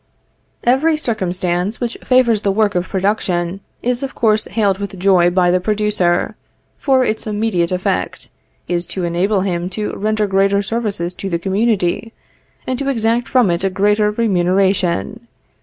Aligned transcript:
Every 0.63 0.97
circumstance 0.97 1.79
which 1.79 1.95
favors 2.03 2.41
the 2.41 2.51
work 2.51 2.73
of 2.73 2.89
production 2.89 3.59
is 3.83 4.01
of 4.01 4.15
course 4.15 4.45
hailed 4.45 4.79
with 4.79 4.97
joy 4.97 5.29
by 5.29 5.51
the 5.51 5.59
producer, 5.59 6.35
for 6.79 7.05
its 7.05 7.27
immediate 7.27 7.71
effect 7.71 8.29
is 8.67 8.87
to 8.87 9.03
enable 9.03 9.41
him 9.41 9.69
to 9.77 9.91
render 9.95 10.25
greater 10.25 10.63
services 10.63 11.13
to 11.13 11.29
the 11.29 11.37
community, 11.37 12.13
and 12.65 12.79
to 12.79 12.89
exact 12.89 13.29
from 13.29 13.51
it 13.51 13.63
a 13.63 13.69
greater 13.69 14.09
remuneration. 14.09 15.27